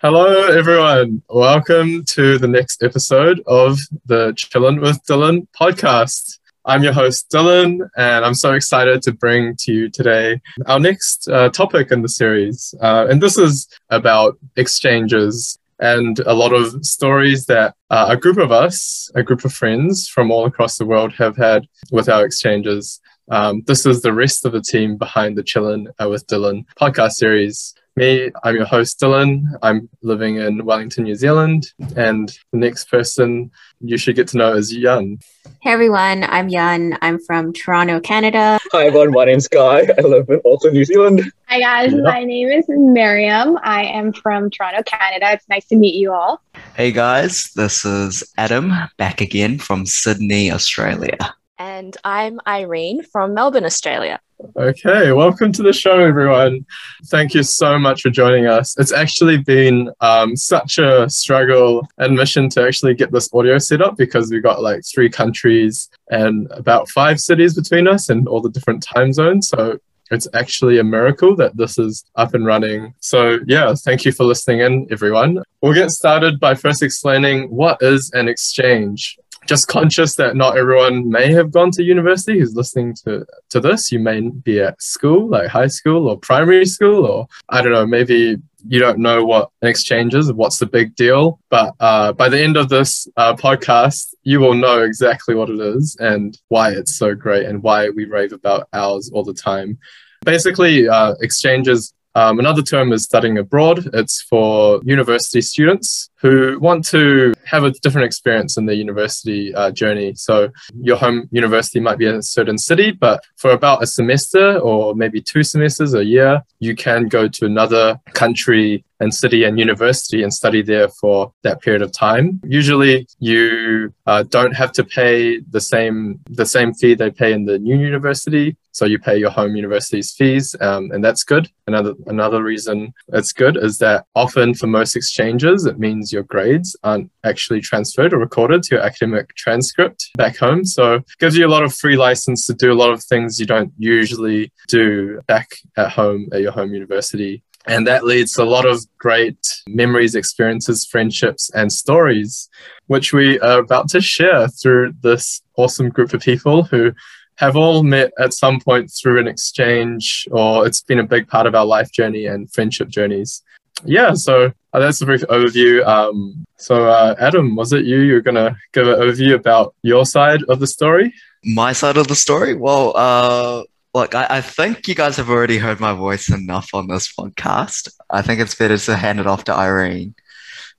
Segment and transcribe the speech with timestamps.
[0.00, 1.22] Hello, everyone.
[1.28, 6.38] Welcome to the next episode of the Chillin' with Dylan podcast.
[6.64, 11.26] I'm your host, Dylan, and I'm so excited to bring to you today our next
[11.28, 12.76] uh, topic in the series.
[12.80, 18.36] Uh, and this is about exchanges and a lot of stories that uh, a group
[18.36, 22.24] of us, a group of friends from all across the world, have had with our
[22.24, 23.00] exchanges.
[23.32, 27.14] Um, this is the rest of the team behind the Chillin' uh, with Dylan podcast
[27.14, 27.74] series.
[27.98, 29.42] Me, I'm your host, Dylan.
[29.60, 31.72] I'm living in Wellington, New Zealand.
[31.96, 35.18] And the next person you should get to know is Yun.
[35.62, 36.96] Hey everyone, I'm Yun.
[37.02, 38.60] I'm from Toronto, Canada.
[38.70, 39.88] Hi everyone, my name's Guy.
[39.98, 41.22] I live in also New Zealand.
[41.48, 42.04] Hi guys, yep.
[42.04, 43.58] my name is Miriam.
[43.64, 45.32] I am from Toronto, Canada.
[45.32, 46.40] It's nice to meet you all.
[46.76, 51.18] Hey guys, this is Adam back again from Sydney, Australia.
[51.58, 54.20] And I'm Irene from Melbourne, Australia.
[54.56, 56.64] Okay, welcome to the show, everyone.
[57.06, 58.78] Thank you so much for joining us.
[58.78, 63.82] It's actually been um, such a struggle and mission to actually get this audio set
[63.82, 68.40] up because we've got like three countries and about five cities between us and all
[68.40, 69.48] the different time zones.
[69.48, 69.78] So
[70.12, 72.94] it's actually a miracle that this is up and running.
[73.00, 75.42] So, yeah, thank you for listening in, everyone.
[75.62, 81.08] We'll get started by first explaining what is an exchange just conscious that not everyone
[81.10, 83.90] may have gone to university who's listening to, to this.
[83.90, 87.86] You may be at school, like high school or primary school, or I don't know,
[87.86, 91.40] maybe you don't know what an exchange is, what's the big deal.
[91.48, 95.60] But uh, by the end of this uh, podcast, you will know exactly what it
[95.60, 99.78] is and why it's so great and why we rave about ours all the time.
[100.24, 103.88] Basically, uh, exchanges um, another term is studying abroad.
[103.94, 109.70] It's for university students who want to have a different experience in their university uh,
[109.70, 110.14] journey.
[110.14, 114.94] So, your home university might be a certain city, but for about a semester or
[114.94, 120.22] maybe two semesters a year, you can go to another country and city and university
[120.22, 122.40] and study there for that period of time.
[122.44, 127.44] Usually, you uh, don't have to pay the same the same fee they pay in
[127.44, 128.56] the new university.
[128.72, 131.50] So you pay your home university's fees, um, and that's good.
[131.66, 136.76] Another another reason it's good is that often for most exchanges, it means your grades
[136.82, 140.64] aren't actually transferred or recorded to your academic transcript back home.
[140.64, 143.38] So it gives you a lot of free license to do a lot of things
[143.38, 147.42] you don't usually do back at home at your home university.
[147.66, 149.38] And that leads to a lot of great
[149.68, 152.48] memories, experiences, friendships, and stories,
[152.86, 156.92] which we are about to share through this awesome group of people who
[157.36, 161.46] have all met at some point through an exchange, or it's been a big part
[161.46, 163.42] of our life journey and friendship journeys.
[163.84, 165.86] Yeah, so uh, that's a brief overview.
[165.86, 168.00] Um, so, uh, Adam, was it you?
[168.00, 171.14] You're going to give an overview about your side of the story?
[171.44, 172.54] My side of the story?
[172.54, 173.62] Well, uh,
[173.94, 177.90] Look, I, I, think you guys have already heard my voice enough on this podcast.
[178.10, 180.14] I think it's better to hand it off to Irene.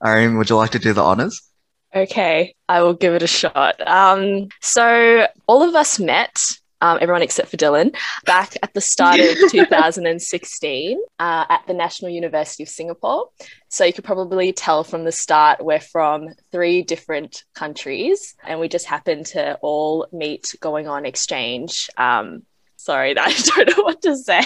[0.02, 1.42] Irene, would you like to do the honors?
[1.94, 3.84] Okay, I will give it a shot.
[3.86, 9.20] Um, so, all of us met, um, everyone except for Dylan, back at the start
[9.20, 13.28] of 2016 uh, at the National University of Singapore.
[13.68, 18.68] So, you could probably tell from the start we're from three different countries, and we
[18.68, 22.42] just happened to all meet going on exchange um,
[22.80, 24.42] sorry, I don't know what to say.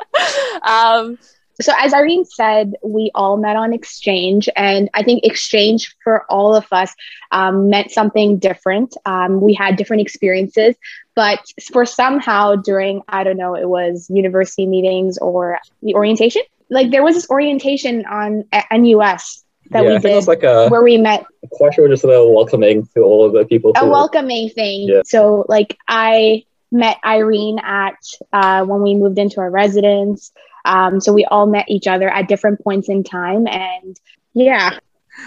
[0.62, 1.18] um,
[1.60, 6.54] so as Irene said, we all met on exchange, and I think exchange for all
[6.54, 6.94] of us
[7.32, 8.96] um, meant something different.
[9.04, 10.76] Um, we had different experiences,
[11.18, 11.40] but
[11.72, 16.42] for somehow during I don't know, it was university meetings or the orientation.
[16.70, 20.96] Like there was this orientation on NUS that yeah, we did, like a, where we
[20.96, 21.24] met.
[21.42, 23.72] A question just about welcoming to all of the people.
[23.74, 24.90] A welcoming thing.
[24.90, 25.02] Yeah.
[25.04, 27.98] So like I met Irene at
[28.32, 30.30] uh, when we moved into our residence.
[30.64, 33.98] Um, so we all met each other at different points in time, and
[34.34, 34.78] yeah.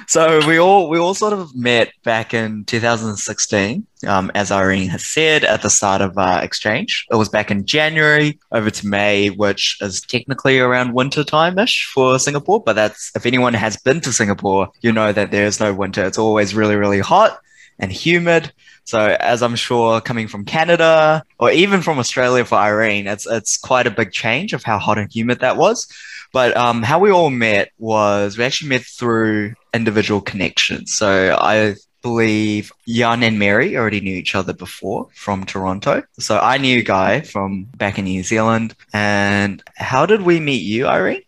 [0.08, 5.06] So we all we all sort of met back in 2016, um, as Irene has
[5.06, 7.06] said at the start of our exchange.
[7.12, 11.90] It was back in January over to May, which is technically around winter time ish
[11.94, 12.62] for Singapore.
[12.62, 16.06] But that's if anyone has been to Singapore, you know that there is no winter.
[16.06, 17.40] It's always really really hot
[17.80, 18.52] and humid.
[18.84, 23.58] So as I'm sure coming from Canada or even from Australia for Irene, it's it's
[23.58, 25.88] quite a big change of how hot and humid that was.
[26.34, 30.94] But um, how we all met was we actually met through individual connections.
[30.94, 36.04] So I believe Jan and Mary already knew each other before from Toronto.
[36.20, 38.76] So I knew Guy from back in New Zealand.
[38.94, 41.22] And how did we meet you, Irene?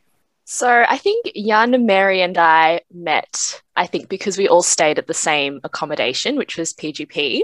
[0.46, 5.08] So I think Jan, Mary, and I met, I think, because we all stayed at
[5.08, 7.44] the same accommodation, which was PGP.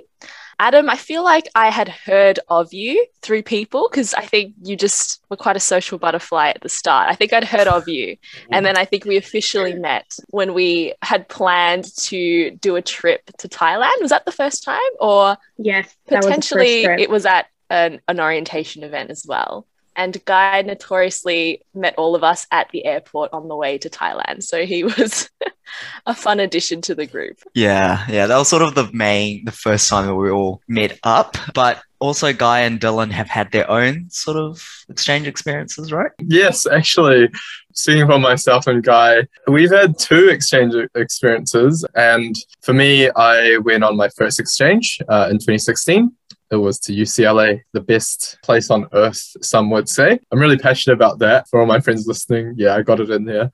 [0.59, 4.75] Adam, I feel like I had heard of you through people because I think you
[4.75, 7.09] just were quite a social butterfly at the start.
[7.09, 8.17] I think I'd heard of you.
[8.51, 13.21] And then I think we officially met when we had planned to do a trip
[13.37, 14.01] to Thailand.
[14.01, 14.79] Was that the first time?
[14.99, 16.99] Or Yes, that was the first potentially trip.
[16.99, 19.67] it was at an, an orientation event as well.
[19.99, 24.43] And Guy notoriously met all of us at the airport on the way to Thailand.
[24.43, 25.29] So he was
[26.05, 27.39] a fun addition to the group.
[27.53, 30.97] Yeah, yeah, that was sort of the main, the first time that we all met
[31.03, 31.35] up.
[31.53, 36.11] But also, Guy and Dylan have had their own sort of exchange experiences, right?
[36.19, 37.27] Yes, actually,
[37.73, 41.85] speaking for myself and Guy, we've had two exchange experiences.
[41.95, 46.15] And for me, I went on my first exchange uh, in 2016.
[46.51, 50.19] It was to UCLA, the best place on earth, some would say.
[50.31, 51.47] I'm really passionate about that.
[51.47, 53.51] For all my friends listening, yeah, I got it in there.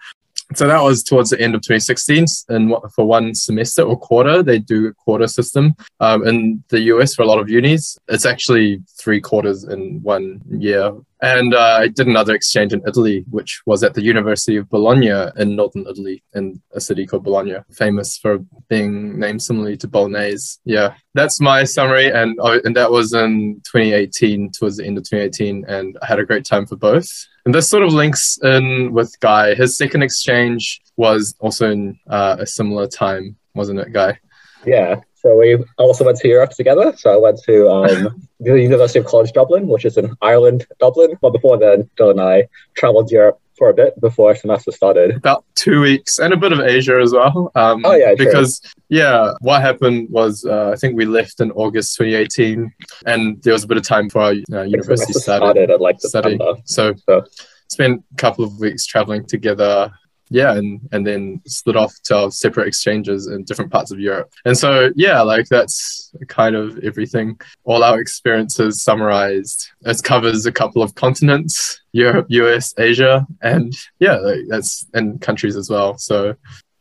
[0.54, 4.60] So that was towards the end of 2016, and for one semester or quarter, they
[4.60, 5.74] do a quarter system.
[6.00, 10.42] Um, in the US, for a lot of unis, it's actually three quarters in one
[10.50, 10.94] year.
[11.22, 15.12] And uh, I did another exchange in Italy, which was at the University of Bologna
[15.38, 20.60] in northern Italy, in a city called Bologna, famous for being named similarly to Bolognese.
[20.66, 25.06] Yeah, that's my summary, and uh, and that was in 2018, towards the end of
[25.06, 27.10] 2018, and I had a great time for both.
[27.46, 29.56] And this sort of links in with Guy.
[29.56, 34.20] His second exchange was also in uh, a similar time, wasn't it, Guy?
[34.66, 35.02] Yeah.
[35.26, 36.94] So we also went to Europe together.
[36.96, 41.18] So I went to um, the University of College Dublin, which is in Ireland, Dublin.
[41.20, 45.16] But before then, Dylan and I traveled Europe for a bit before our semester started.
[45.16, 47.52] About two weeks, and a bit of Asia as well.
[47.56, 51.98] Um, Oh, yeah, because yeah, what happened was uh, I think we left in August
[51.98, 52.72] 2018,
[53.08, 55.22] and there was a bit of time for our uh, university started.
[55.54, 56.38] started at like study.
[56.66, 57.26] So, So-
[57.68, 59.92] spent a couple of weeks traveling together.
[60.36, 64.30] Yeah, and and then split off to our separate exchanges in different parts of Europe.
[64.44, 67.40] And so yeah, like that's kind of everything.
[67.64, 69.70] All our experiences summarized.
[69.86, 75.56] It covers a couple of continents: Europe, US, Asia, and yeah, like that's and countries
[75.56, 75.98] as well.
[75.98, 76.36] So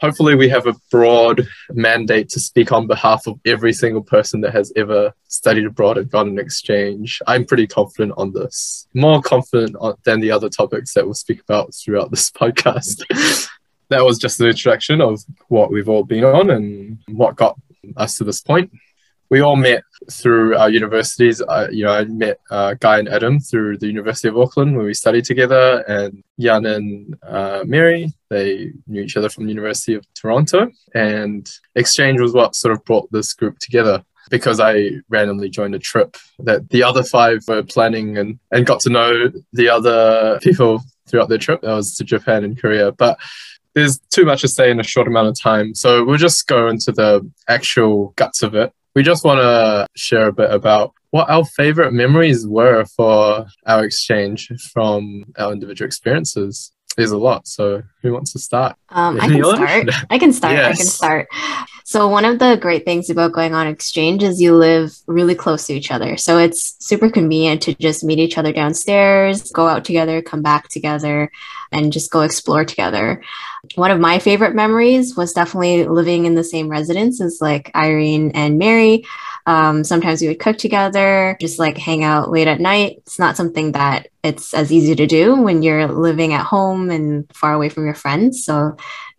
[0.04, 4.52] hopefully we have a broad mandate to speak on behalf of every single person that
[4.52, 7.22] has ever studied abroad and gone an exchange.
[7.26, 11.40] I'm pretty confident on this, more confident on, than the other topics that we'll speak
[11.40, 13.02] about throughout this podcast.
[13.88, 17.58] that was just an introduction of what we've all been on and what got
[17.96, 18.70] us to this point.
[19.34, 19.82] We all met
[20.12, 21.42] through our universities.
[21.42, 24.86] I, you know, I met uh, Guy and Adam through the University of Auckland where
[24.86, 29.94] we studied together, and Jan and uh, Mary they knew each other from the University
[29.94, 30.70] of Toronto.
[30.94, 35.80] And exchange was what sort of brought this group together because I randomly joined a
[35.80, 40.80] trip that the other five were planning and, and got to know the other people
[41.08, 41.62] throughout their trip.
[41.62, 42.92] That was to Japan and Korea.
[42.92, 43.18] But
[43.74, 45.74] there's too much to say in a short amount of time.
[45.74, 48.72] So we'll just go into the actual guts of it.
[48.94, 53.84] We just want to share a bit about what our favorite memories were for our
[53.84, 56.72] exchange from our individual experiences.
[56.96, 57.48] There's a lot.
[57.48, 58.76] So who wants to start?
[58.90, 59.88] Um, I can start.
[60.10, 60.58] I can start.
[60.58, 61.28] I can start.
[61.86, 65.66] So one of the great things about going on exchange is you live really close
[65.66, 66.16] to each other.
[66.16, 70.68] So it's super convenient to just meet each other downstairs, go out together, come back
[70.68, 71.30] together,
[71.72, 73.22] and just go explore together.
[73.74, 78.32] One of my favorite memories was definitely living in the same residence as like Irene
[78.32, 79.04] and Mary.
[79.46, 82.98] Um, sometimes we would cook together, just like hang out late at night.
[82.98, 87.30] It's not something that it's as easy to do when you're living at home and
[87.34, 88.44] far away from your friends.
[88.44, 88.76] So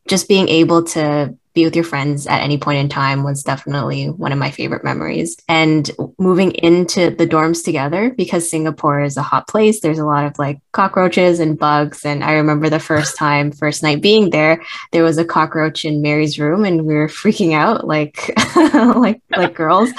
[0.07, 4.09] just being able to be with your friends at any point in time was definitely
[4.09, 5.37] one of my favorite memories.
[5.47, 10.25] And moving into the dorms together because Singapore is a hot place, there's a lot
[10.25, 12.05] of like cockroaches and bugs.
[12.05, 14.61] And I remember the first time, first night being there,
[14.91, 19.55] there was a cockroach in Mary's room and we were freaking out like like like
[19.55, 19.89] girls.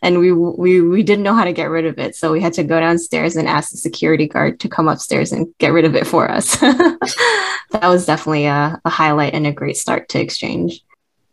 [0.00, 2.16] And we we we didn't know how to get rid of it.
[2.16, 5.46] So we had to go downstairs and ask the security guard to come upstairs and
[5.58, 6.56] get rid of it for us.
[7.72, 10.82] that was definitely a, a highlight and a great start to exchange.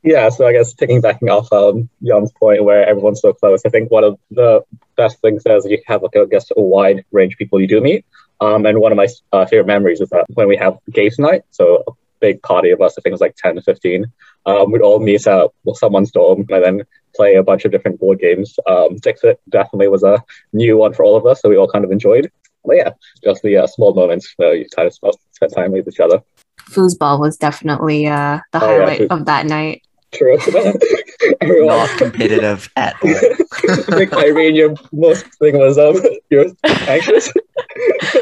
[0.02, 3.92] Yeah, so I guess piggybacking off um, Jan's point where everyone's so close, I think
[3.92, 4.64] one of the
[4.96, 7.82] best things is you have like I guess a wide range of people you do
[7.82, 8.06] meet.
[8.40, 11.44] Um, and one of my uh, favorite memories is that when we have games night,
[11.52, 11.92] so a
[12.22, 14.06] big party of us, I think it was like ten to fifteen,
[14.46, 18.20] um, we'd all meet at someone's dorm and then play a bunch of different board
[18.20, 18.58] games.
[18.68, 21.84] Um, Dixit definitely was a new one for all of us, so we all kind
[21.84, 22.32] of enjoyed.
[22.64, 22.92] But yeah,
[23.24, 24.94] just the uh, small moments where you kind of
[25.40, 26.22] spend time with each other.
[26.70, 29.82] Foosball was definitely uh, the Oh, highlight foos- of that night.
[30.12, 30.38] True.
[31.44, 33.10] Not competitive at all.
[33.12, 35.96] I think Irene, your most thing was um,
[36.32, 37.32] you're anxious.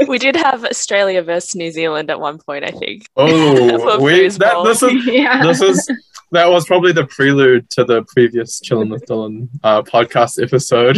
[0.10, 3.06] we did have Australia versus New Zealand at one point, I think.
[3.16, 5.42] Oh, For we that this is yeah.
[5.44, 5.90] this is
[6.34, 10.98] that was probably the prelude to the previous Chillin' with Dylan uh, podcast episode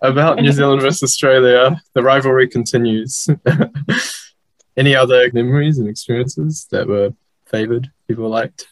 [0.00, 1.76] about New Zealand versus Australia.
[1.94, 3.26] The rivalry continues.
[4.76, 7.14] Any other memories and experiences that were
[7.46, 8.66] favored, people liked?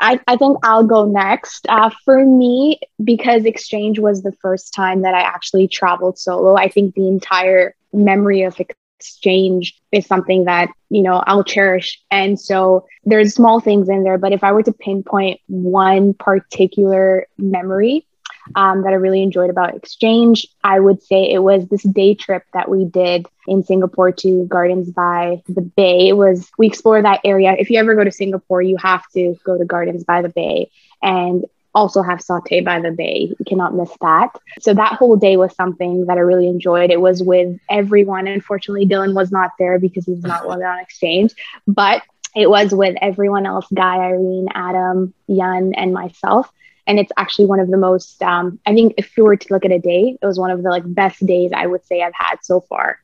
[0.00, 1.66] I, I think I'll go next.
[1.68, 6.68] Uh, for me, because exchange was the first time that I actually traveled solo, I
[6.68, 8.58] think the entire memory of
[8.98, 12.00] exchange is something that you know I'll cherish.
[12.10, 17.26] And so there's small things in there, but if I were to pinpoint one particular
[17.38, 18.06] memory,
[18.54, 20.46] um, that I really enjoyed about Exchange.
[20.62, 24.90] I would say it was this day trip that we did in Singapore to Gardens
[24.90, 26.08] by the Bay.
[26.08, 27.54] It was, we explored that area.
[27.58, 30.70] If you ever go to Singapore, you have to go to Gardens by the Bay
[31.02, 33.34] and also have Satay by the Bay.
[33.38, 34.30] You cannot miss that.
[34.60, 36.90] So that whole day was something that I really enjoyed.
[36.90, 38.26] It was with everyone.
[38.26, 41.34] Unfortunately, Dylan was not there because he's not well on exchange,
[41.66, 42.02] but
[42.34, 46.50] it was with everyone else Guy, Irene, Adam, Yun, and myself
[46.86, 49.64] and it's actually one of the most um, i think if you were to look
[49.64, 52.14] at a day it was one of the like best days i would say i've
[52.14, 53.00] had so far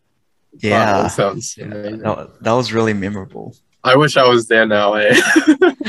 [0.58, 4.66] yeah wow, that sounds yeah, that, that, was really memorable i wish i was there
[4.66, 5.14] now eh?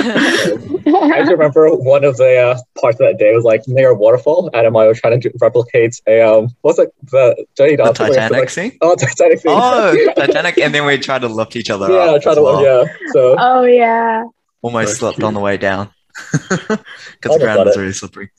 [0.06, 3.96] i just remember one of the uh, parts of that day was like near a
[3.96, 7.92] waterfall and I was trying to do, replicate a um what's it the Johnny the
[7.92, 8.78] Titanic like, scene?
[8.82, 9.52] Oh Titanic scene.
[9.54, 12.22] Oh Titanic and then we tried to lift each other yeah, up.
[12.22, 12.64] try to well.
[12.64, 12.94] yeah.
[13.12, 14.26] So Oh yeah.
[14.62, 15.90] Almost slipped on the way down
[16.42, 16.80] because
[17.22, 18.32] the ground is really slippery.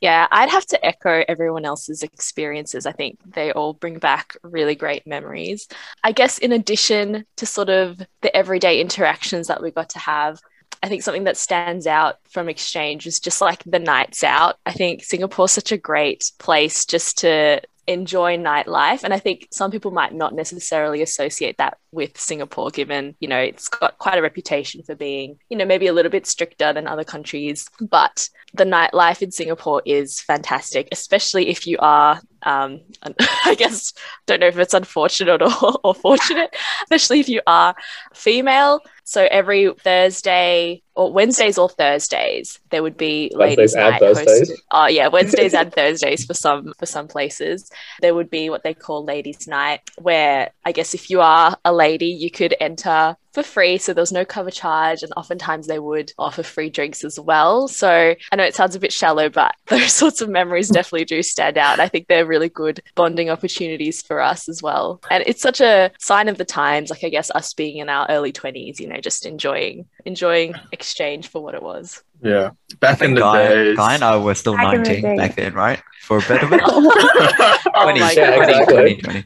[0.00, 2.86] Yeah, I'd have to echo everyone else's experiences.
[2.86, 5.68] I think they all bring back really great memories.
[6.04, 10.38] I guess, in addition to sort of the everyday interactions that we got to have,
[10.82, 14.56] I think something that stands out from exchange is just like the nights out.
[14.66, 19.04] I think Singapore's such a great place just to enjoy nightlife.
[19.04, 23.38] And I think some people might not necessarily associate that with Singapore, given, you know,
[23.38, 26.86] it's got quite a reputation for being, you know, maybe a little bit stricter than
[26.86, 27.68] other countries.
[27.80, 32.80] But the nightlife in Singapore is fantastic, especially if you are, um,
[33.44, 33.92] I guess,
[34.26, 37.74] don't know if it's unfortunate or, or fortunate, especially if you are
[38.14, 38.80] female.
[39.06, 44.50] So every Thursday or Wednesdays or Thursdays, there would be Wednesdays ladies' night Thursdays.
[44.50, 44.56] hosted.
[44.72, 47.70] Oh yeah, Wednesdays and Thursdays for some for some places.
[48.00, 51.72] There would be what they call ladies' night, where I guess if you are a
[51.72, 53.76] lady, you could enter for free.
[53.76, 57.68] So there was no cover charge, and oftentimes they would offer free drinks as well.
[57.68, 61.22] So I know it sounds a bit shallow, but those sorts of memories definitely do
[61.22, 61.78] stand out.
[61.78, 65.02] I think they're really good bonding opportunities for us as well.
[65.10, 68.06] And it's such a sign of the times, like I guess us being in our
[68.08, 72.02] early 20s, you know, just enjoying enjoying exchange for what it was.
[72.22, 72.50] Yeah.
[72.80, 73.76] Back in the Guy, days.
[73.76, 75.82] Guy and I were still Back in the 19 back then, right?
[76.02, 76.60] For a bit of it.
[76.66, 78.74] oh 20, Yeah, 20, exactly.
[78.74, 79.24] 20, 20.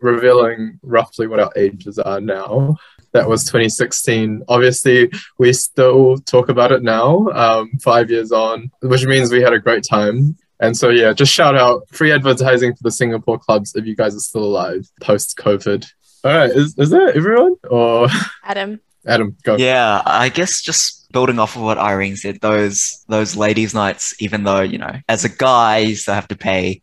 [0.00, 2.76] revealing roughly what our ages are now.
[3.12, 4.42] That was 2016.
[4.48, 9.54] Obviously, we still talk about it now, um, five years on, which means we had
[9.54, 10.36] a great time.
[10.60, 14.14] And so, yeah, just shout out free advertising for the Singapore clubs if you guys
[14.14, 15.86] are still alive post COVID.
[16.24, 17.56] All right, is, is that everyone?
[17.70, 18.08] Or
[18.42, 18.80] Adam.
[19.06, 19.56] Adam, go.
[19.56, 24.44] Yeah, I guess just building off of what Irene said, those those ladies' nights, even
[24.44, 26.82] though, you know, as a guy you still have to pay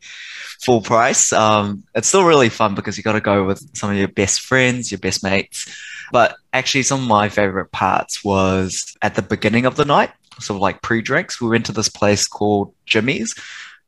[0.64, 4.08] full price, um, it's still really fun because you gotta go with some of your
[4.08, 5.68] best friends, your best mates.
[6.12, 10.58] But actually some of my favorite parts was at the beginning of the night, sort
[10.58, 11.42] of like pre-drinks.
[11.42, 13.36] We went to this place called Jimmy's.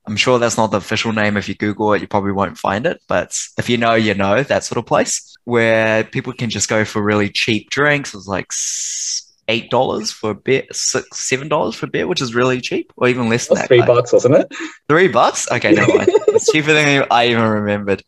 [0.08, 1.38] I'm sure that's not the official name.
[1.38, 3.02] If you Google it, you probably won't find it.
[3.08, 6.86] But if you know, you know, that sort of place where people can just go
[6.86, 8.14] for really cheap drinks.
[8.14, 8.52] It was like
[9.48, 12.92] eight dollars for a beer, six, seven dollars for a beer, which is really cheap,
[12.98, 13.68] or even less than that.
[13.68, 14.52] three Like, bucks, wasn't it?
[14.90, 15.50] Three bucks?
[15.52, 16.10] Okay, never mind.
[16.28, 18.00] It's cheaper than I even remembered.
[18.00, 18.06] It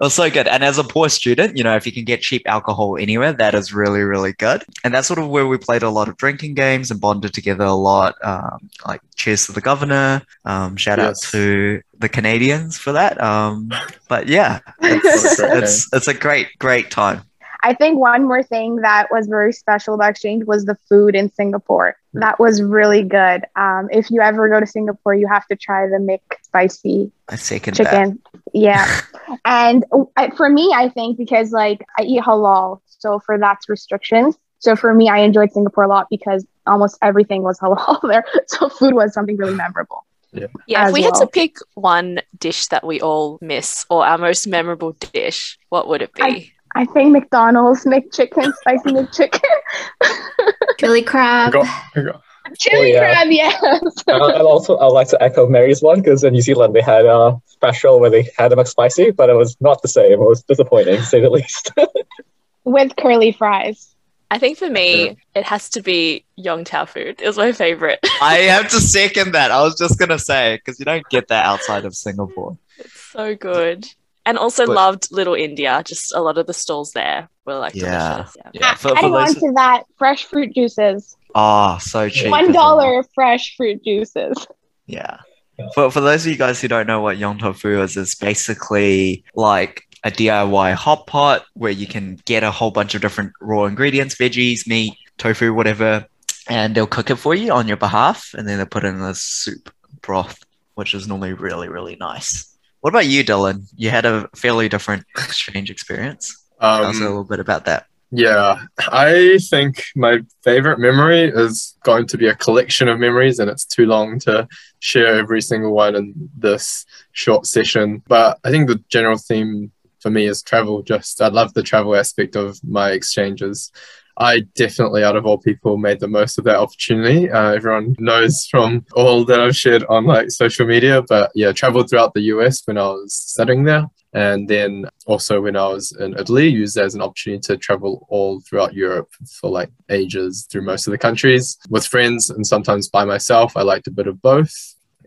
[0.00, 0.46] was so good.
[0.48, 3.54] And as a poor student, you know, if you can get cheap alcohol anywhere, that
[3.54, 4.64] is really, really good.
[4.84, 7.64] And that's sort of where we played a lot of drinking games and bonded together
[7.64, 8.14] a lot.
[8.22, 10.22] Um, like Cheers to the Governor.
[10.44, 13.20] Um, shout out to the Canadians for that.
[13.20, 13.70] Um,
[14.08, 17.22] but yeah, it's, it's, it's a great, great time.
[17.66, 21.32] I think one more thing that was very special about exchange was the food in
[21.32, 21.96] Singapore.
[22.12, 23.42] That was really good.
[23.56, 27.34] Um, if you ever go to Singapore, you have to try the Mick spicy I
[27.34, 27.90] second that.
[27.90, 28.22] chicken.
[28.54, 29.00] Yeah.
[29.44, 29.84] and
[30.16, 34.36] uh, for me, I think because like I eat halal, so for that's restrictions.
[34.60, 38.24] So for me, I enjoyed Singapore a lot because almost everything was halal there.
[38.46, 40.06] So food was something really memorable.
[40.32, 44.18] Yeah, if as we had to pick one dish that we all miss or our
[44.18, 46.22] most memorable dish, what would it be?
[46.22, 46.52] I
[46.84, 51.52] think McDonald's McChicken, spicy McChicken, Chili crab.
[51.52, 51.64] Go,
[51.94, 52.20] go.
[52.58, 53.12] chili yeah.
[53.12, 53.28] crab.
[53.30, 53.62] Yes.
[54.06, 57.06] Uh, and also, I'd like to echo Mary's one because in New Zealand they had
[57.06, 60.12] a special where they had a McSpicy, but it was not the same.
[60.12, 61.72] It was disappointing, to say the least.
[62.64, 63.94] With curly fries.
[64.30, 67.14] I think for me, it has to be Yong Tau Foo.
[67.16, 68.00] It was my favorite.
[68.20, 69.52] I have to second that.
[69.52, 72.58] I was just gonna say because you don't get that outside of Singapore.
[72.78, 73.86] It's so good.
[74.26, 75.82] And also But- loved Little India.
[75.86, 78.14] Just a lot of the stalls there were like Yeah.
[78.16, 78.36] delicious.
[78.36, 78.50] Yeah.
[78.54, 81.16] Yeah, for, for Adding on to that, fresh fruit juices.
[81.34, 82.30] Oh, so cheap.
[82.30, 83.02] One well.
[83.14, 84.46] fresh fruit juices.
[84.86, 85.18] Yeah.
[85.58, 85.68] Yeah.
[85.74, 88.14] For, for those of you guys who don't know what Yong Tau Foo is, it's
[88.14, 93.32] basically like a DIY hot pot where you can get a whole bunch of different
[93.40, 96.06] raw ingredients, veggies, meat, tofu, whatever,
[96.48, 99.00] and they'll cook it for you on your behalf, and then they put it in
[99.00, 100.38] a soup broth,
[100.74, 102.55] which is normally really, really nice.
[102.86, 103.66] What about you, Dylan?
[103.74, 106.40] You had a fairly different exchange experience.
[106.60, 107.86] Tell us a Um, little bit about that.
[108.12, 113.50] yeah, I think my favorite memory is going to be a collection of memories, and
[113.50, 114.46] it's too long to
[114.78, 118.04] share every single one in this short session.
[118.06, 120.82] But I think the general theme for me is travel.
[120.82, 123.72] Just I love the travel aspect of my exchanges.
[124.18, 127.30] I definitely, out of all people, made the most of that opportunity.
[127.30, 131.90] Uh, everyone knows from all that I've shared on like social media, but yeah, traveled
[131.90, 136.18] throughout the US when I was studying there, and then also when I was in
[136.18, 140.86] Italy, used as an opportunity to travel all throughout Europe for like ages through most
[140.86, 143.56] of the countries with friends and sometimes by myself.
[143.56, 144.52] I liked a bit of both.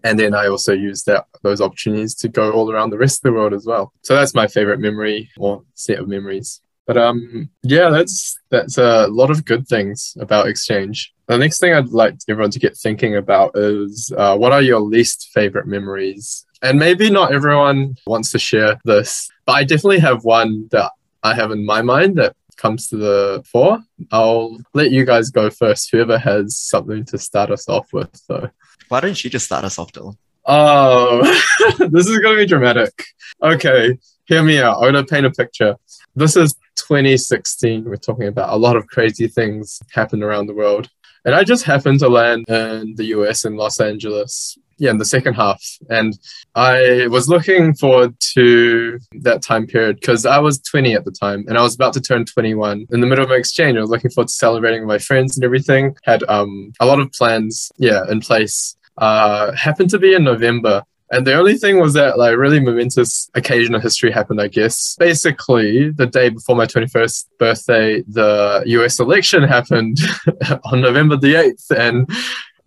[0.03, 3.23] And then I also used that those opportunities to go all around the rest of
[3.23, 3.91] the world as well.
[4.01, 6.61] So that's my favorite memory or set of memories.
[6.89, 11.13] But um, yeah, that's that's a lot of good things about exchange.
[11.27, 14.79] The next thing I'd like everyone to get thinking about is uh, what are your
[14.79, 16.47] least favorite memories?
[16.63, 20.91] And maybe not everyone wants to share this, but I definitely have one that
[21.21, 23.83] I have in my mind that comes to the fore.
[24.11, 25.91] I'll let you guys go first.
[25.91, 28.49] Whoever has something to start us off with, though.
[28.87, 30.17] Why don't you just start us off, Dylan?
[30.45, 31.21] Oh,
[31.77, 33.03] this is going to be dramatic.
[33.43, 34.77] Okay, hear me out.
[34.77, 35.75] I'm going to paint a picture.
[36.15, 37.85] This is 2016.
[37.85, 40.89] We're talking about a lot of crazy things happened around the world.
[41.25, 45.05] And I just happened to land in the US in Los Angeles, yeah, in the
[45.05, 45.61] second half.
[45.89, 46.17] And
[46.55, 51.45] I was looking forward to that time period because I was 20 at the time
[51.47, 53.77] and I was about to turn 21 in the middle of my exchange.
[53.77, 55.95] I was looking forward to celebrating with my friends and everything.
[56.03, 58.75] Had um, a lot of plans, yeah, in place.
[58.97, 60.83] Uh, happened to be in November.
[61.11, 64.95] And the only thing was that like really momentous occasion of history happened, I guess.
[64.99, 69.99] Basically, the day before my 21st birthday, the US election happened
[70.65, 71.71] on November the 8th.
[71.71, 72.09] And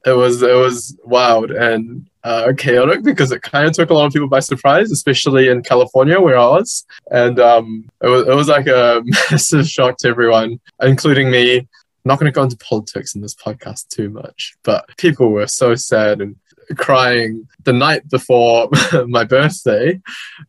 [0.05, 4.07] it was it was wild and uh, chaotic because it kind of took a lot
[4.07, 6.85] of people by surprise, especially in California where I was.
[7.11, 11.59] And um, it was it was like a massive shock to everyone, including me.
[11.59, 15.46] I'm not going to go into politics in this podcast too much, but people were
[15.46, 16.35] so sad and
[16.76, 18.68] crying the night before
[19.06, 20.00] my birthday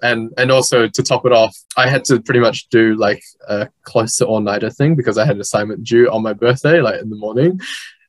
[0.02, 3.70] and and also to top it off i had to pretty much do like a
[3.84, 7.10] close to all-nighter thing because i had an assignment due on my birthday like in
[7.10, 7.60] the morning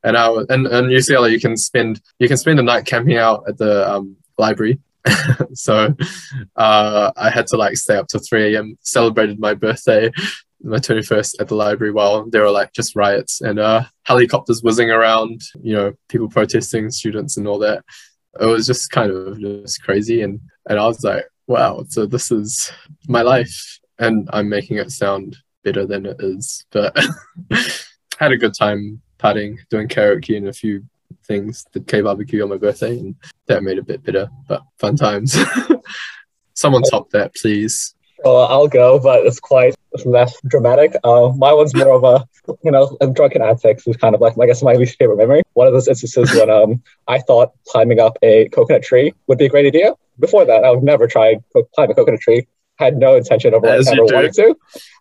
[0.04, 3.16] and I was, and, and UCLA you can spend you can spend a night camping
[3.16, 4.78] out at the um, library.
[5.54, 5.94] so
[6.56, 8.78] uh, I had to like stay up to 3 a.m.
[8.82, 10.10] celebrated my birthday,
[10.64, 14.90] my 21st at the library while there were like just riots and uh, helicopters whizzing
[14.90, 17.84] around, you know, people protesting, students and all that.
[18.40, 22.30] It was just kind of just crazy and and I was like, wow, so this
[22.30, 22.72] is
[23.06, 26.96] my life and I'm making it sound better than it is, but
[28.18, 30.84] had a good time partying, doing karaoke and a few
[31.24, 31.64] things.
[31.72, 33.14] Did K barbecue on my birthday, and
[33.46, 35.36] that made it a bit bitter, but fun times.
[36.54, 37.93] Someone top that, please.
[38.24, 40.96] Well, I'll go, but it's quite less dramatic.
[41.04, 42.26] Uh, my one's more of a,
[42.64, 45.42] you know, a drunken antics is kind of like, I guess, my least favorite memory.
[45.52, 49.44] One of those instances when um, I thought climbing up a coconut tree would be
[49.44, 49.92] a great idea.
[50.18, 52.48] Before that, I would never try to climb a coconut tree.
[52.76, 54.14] Had no intention of like, As you ever do.
[54.14, 54.48] wanting to.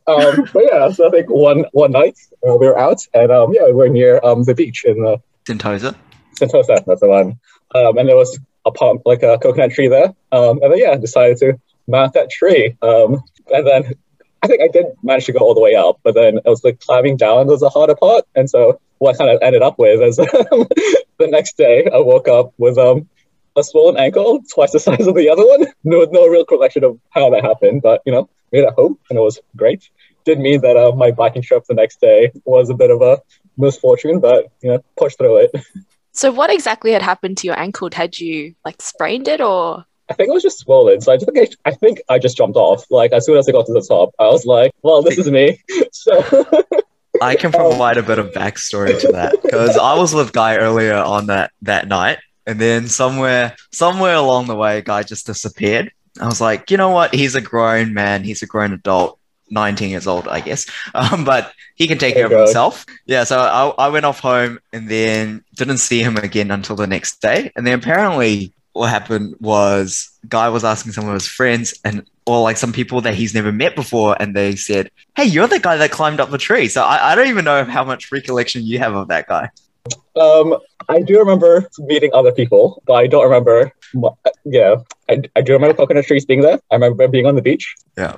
[0.06, 3.54] Um, but yeah, so I think one one night uh, we were out, and um,
[3.54, 5.96] yeah, we were near um, the beach in uh, Sentosa.
[6.40, 7.40] Sentosa, that's the one.
[7.74, 10.14] Um, and there was a palm, like a coconut tree there.
[10.32, 12.76] Um, and then yeah, decided to mount that tree.
[12.82, 13.94] Um, and then
[14.42, 16.64] I think I did manage to go all the way up, but then it was
[16.64, 18.26] like climbing down was the harder part.
[18.36, 22.28] And so what I kind of ended up with is the next day I woke
[22.28, 23.08] up with um
[23.56, 25.68] a swollen ankle, twice the size of the other one.
[25.86, 29.20] No, no real recollection of how that happened, but you know, made it home and
[29.20, 29.90] it was great.
[30.24, 33.22] Did mean that uh, my biking trip the next day was a bit of a
[33.58, 35.52] misfortune, but you know, pushed through it.
[36.16, 37.90] So what exactly had happened to your ankle?
[37.92, 41.02] Had you like sprained it or I think it was just swollen.
[41.02, 42.86] So I just think I, I think I just jumped off.
[42.90, 45.30] Like as soon as I got to the top, I was like, "Well, this is
[45.30, 45.62] me."
[45.92, 46.66] So
[47.22, 50.96] I can provide a bit of backstory to that because I was with Guy earlier
[50.96, 55.92] on that that night, and then somewhere somewhere along the way, Guy just disappeared.
[56.20, 57.16] I was like, you know what?
[57.16, 58.24] He's a grown man.
[58.24, 59.20] He's a grown adult.
[59.50, 60.66] 19 years old, I guess.
[60.96, 62.86] Um, but he can take care of himself.
[63.06, 66.86] Yeah, so I, I went off home and then didn't see him again until the
[66.86, 67.52] next day.
[67.56, 72.42] And then apparently what happened was guy was asking some of his friends and or
[72.42, 75.78] like some people that he's never met before and they said, Hey, you're the guy
[75.78, 76.68] that climbed up the tree.
[76.68, 79.50] So I, I don't even know how much recollection you have of that guy.
[80.16, 80.58] Um,
[80.90, 83.72] I do remember meeting other people, but I don't remember.
[84.46, 84.76] Yeah,
[85.10, 86.60] I, I do remember coconut trees being there.
[86.72, 87.76] I remember being on the beach.
[87.98, 88.18] Yeah.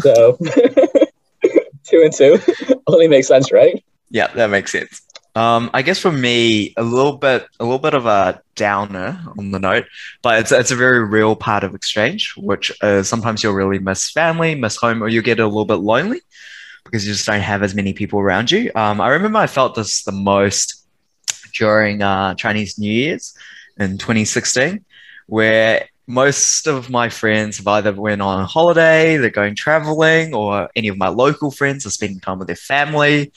[0.00, 0.38] So
[1.84, 2.38] two and two
[2.86, 3.82] only makes sense, right?
[4.10, 5.02] Yeah, that makes sense.
[5.34, 9.50] Um, I guess for me, a little bit, a little bit of a downer on
[9.50, 9.86] the note,
[10.20, 14.10] but it's it's a very real part of exchange, which is sometimes you'll really miss
[14.10, 16.20] family, miss home, or you get a little bit lonely
[16.84, 18.70] because you just don't have as many people around you.
[18.74, 20.84] Um, I remember I felt this the most
[21.54, 23.34] during uh, Chinese New Year's
[23.78, 24.84] in 2016,
[25.26, 30.88] where most of my friends have either went on holiday, they're going traveling, or any
[30.88, 33.32] of my local friends are spending time with their family.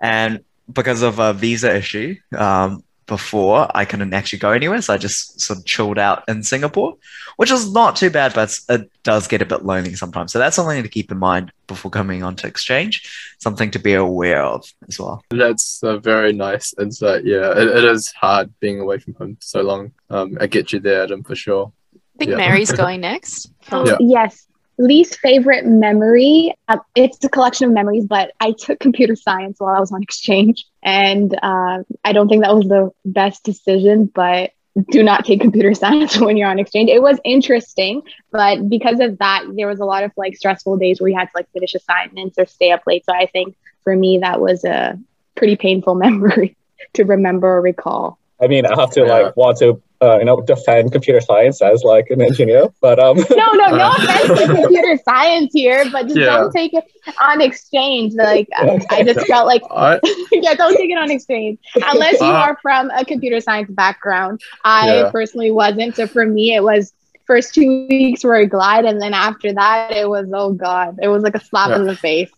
[0.00, 0.40] And
[0.72, 5.40] because of a visa issue, um, before I couldn't actually go anywhere, so I just
[5.40, 6.94] sort of chilled out in Singapore,
[7.38, 10.32] which is not too bad, but it does get a bit lonely sometimes.
[10.32, 14.44] So that's something to keep in mind before coming onto exchange, something to be aware
[14.44, 15.24] of as well.
[15.30, 17.24] That's a very nice insight.
[17.24, 19.90] Yeah, it, it is hard being away from home so long.
[20.08, 21.72] Um, I get you there, Adam, for sure.
[21.96, 22.36] I think Yeah.
[22.36, 23.50] Mary's going next.
[23.72, 23.96] Oh, Yeah.
[23.98, 24.46] Yes.
[24.80, 26.54] Least favorite memory.
[26.66, 30.02] Uh, it's a collection of memories, but I took computer science while I was on
[30.08, 30.64] exchange.
[30.82, 34.52] And uh, I don't think that was the best decision, but
[34.90, 36.88] do not take computer science when you're on exchange.
[36.88, 40.98] It was interesting, but because of that, there was a lot of like stressful days
[40.98, 43.04] where you had to like finish assignments or stay up late.
[43.04, 44.98] So I think for me, that was a
[45.34, 46.56] pretty painful memory
[46.94, 48.18] to remember or recall.
[48.42, 51.82] I mean, I have to like want to uh, you know defend computer science as
[51.84, 56.16] like an engineer, but um, no, no, no offense to computer science here, but just
[56.18, 56.26] Yeah.
[56.26, 56.84] don't take it
[57.22, 58.14] on exchange.
[58.14, 60.00] Like I, I just felt like, I,
[60.32, 61.58] yeah, don't take it on exchange
[61.92, 64.40] unless you Uh, are from a computer science background.
[64.64, 65.10] I Yeah.
[65.10, 66.92] personally wasn't, so for me, it was
[67.26, 71.08] first two weeks were a glide, and then after that, it was oh god, it
[71.08, 71.76] was like a slap Yeah.
[71.76, 72.30] in the face.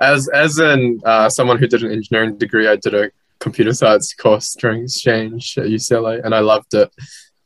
[0.00, 4.14] as as in uh, someone who did an engineering degree, I did a computer science
[4.14, 6.90] course during exchange at UCLA, and I loved it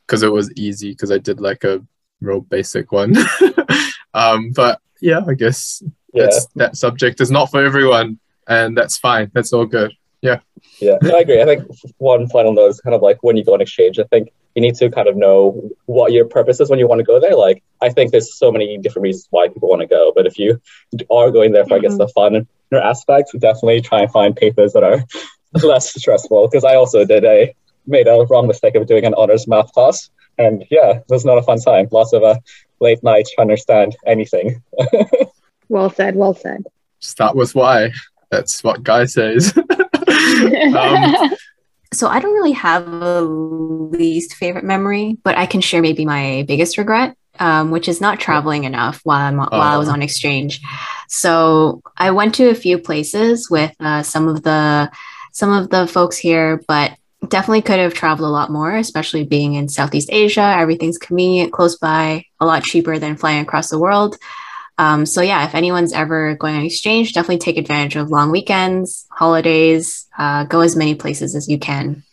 [0.05, 1.81] because it was easy because I did like a
[2.21, 3.15] real basic one.
[4.13, 8.97] um, but yeah, I guess yeah, that's, that subject is not for everyone, and that's
[8.97, 9.31] fine.
[9.33, 9.93] That's all good.
[10.79, 11.41] yeah, no, I agree.
[11.41, 14.03] I think one final note is kind of like when you go on exchange, I
[14.03, 17.05] think you need to kind of know what your purpose is when you want to
[17.05, 17.35] go there.
[17.35, 20.37] Like, I think there's so many different reasons why people want to go, but if
[20.37, 20.61] you
[21.09, 24.83] are going there for, I guess, the fun aspects, definitely try and find papers that
[24.83, 25.03] are
[25.63, 26.47] less stressful.
[26.47, 27.53] Because I also did a
[27.87, 31.37] made a wrong mistake of doing an honors math class, and yeah, it was not
[31.37, 31.87] a fun time.
[31.91, 32.35] Lots of uh,
[32.79, 34.61] late nights trying to understand anything.
[35.69, 36.17] Well said.
[36.17, 36.65] Well said.
[36.99, 37.91] Start with why.
[38.29, 39.53] That's what Guy says.
[40.75, 41.31] Um,
[41.93, 46.45] So I don't really have a least favorite memory, but I can share maybe my
[46.47, 49.93] biggest regret, um, which is not traveling enough while I'm while I was Oh.
[49.93, 50.61] on exchange.
[51.09, 54.89] So I went to a few places with uh, some of the
[55.31, 56.91] some of the folks here, but
[57.27, 60.55] definitely could have traveled a lot more, especially being in Southeast Asia.
[60.57, 64.17] Everything's convenient, close by, a lot cheaper than flying across the world.
[64.77, 69.05] Um, so yeah, if anyone's ever going on exchange, definitely take advantage of long weekends,
[69.11, 72.03] holidays, uh, go as many places as you can.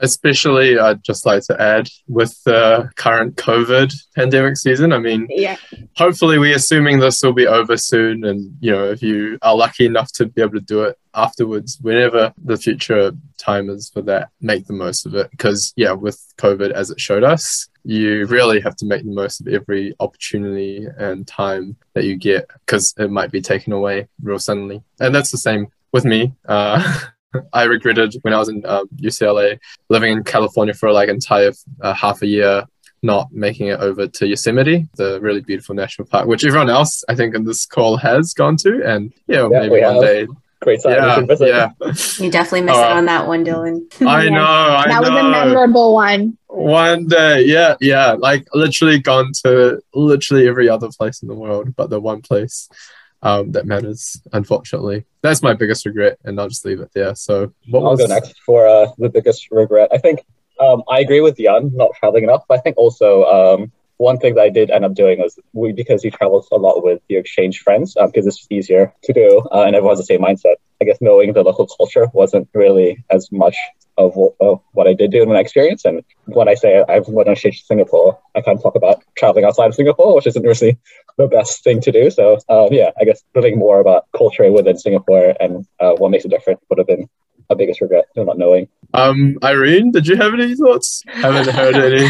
[0.00, 4.92] Especially I'd just like to add with the current COVID pandemic season.
[4.92, 5.56] I mean, yeah.
[5.96, 9.86] hopefully we're assuming this will be over soon and you know if you are lucky
[9.86, 14.28] enough to be able to do it afterwards whenever the future time is for that
[14.40, 18.60] make the most of it because yeah with covid as it showed us you really
[18.60, 23.10] have to make the most of every opportunity and time that you get because it
[23.10, 27.00] might be taken away real suddenly and that's the same with me uh
[27.52, 31.52] I regretted when I was in um, UCLA living in California for like an entire
[31.82, 32.64] uh, half a year
[33.02, 37.14] not making it over to Yosemite, the really beautiful national park, which everyone else I
[37.14, 40.02] think in this call has gone to, and yeah, Yeah, maybe one have.
[40.02, 40.26] day.
[40.60, 40.94] Great time.
[40.94, 41.48] Yeah, should visit.
[41.48, 41.70] yeah.
[42.18, 43.82] You definitely missed out on that one, Dylan.
[44.04, 44.30] I Yeah.
[44.30, 44.42] know.
[44.42, 44.92] I know.
[44.94, 46.36] that was a memorable one.
[46.48, 51.76] One day, yeah, yeah, like literally gone to literally every other place in the world,
[51.76, 52.68] but the one place
[53.22, 55.04] um, that matters, unfortunately.
[55.22, 57.14] That's my biggest regret, and I'll just leave it there.
[57.14, 59.88] So, what I'll was go next for uh, the biggest regret.
[59.92, 60.24] I think
[60.60, 62.44] um, I agree with Jan, not traveling enough.
[62.48, 65.72] But I think also um, one thing that I did end up doing was we
[65.72, 69.62] because he travels a lot with your exchange friends because it's easier to do uh,
[69.62, 70.54] and everyone has the same mindset.
[70.80, 73.56] I guess knowing the local culture wasn't really as much
[73.98, 75.84] of, what- of what I did do in my experience.
[75.84, 79.02] And when I say I've went on exchange to Singapore, I kind of talk about
[79.16, 80.78] traveling outside of Singapore, which isn't really
[81.18, 82.10] the best thing to do.
[82.10, 86.24] So um, yeah, I guess learning more about culture within Singapore and uh, what makes
[86.24, 87.08] it different would have been
[87.50, 88.68] a biggest regret, not knowing.
[88.94, 91.02] Um, Irene, did you have any thoughts?
[91.08, 92.08] Haven't heard any